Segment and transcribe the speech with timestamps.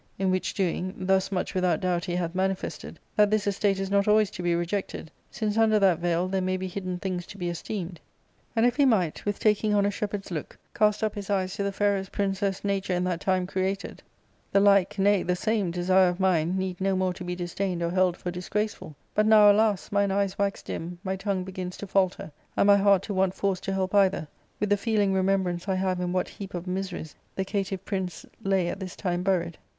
[0.17, 4.07] In which doing, thus much without, doubt he hath manifested, that this| estate is not
[4.07, 7.23] always to 'I / be rejected, since under that veil there may be hidden things
[7.27, 7.99] J to be esteemed.
[8.55, 11.61] And if he might, with taking on a shepherd's look, cast up his eyes to
[11.61, 14.01] the fairest princess nature in that time created,
[14.51, 17.91] the like, nay, the same, desire of mine need no more to be disdained or
[17.91, 18.95] held for disgraceful.
[19.13, 19.91] But now, alas!
[19.91, 23.59] mine eyes wax dim, my tongue begins to falter, and my heart to want force
[23.59, 24.27] to help either,
[24.59, 25.75] with the feeling remembrance I.
[25.75, 29.59] have in what heap of miseries the caitiff prince lay at this time buried.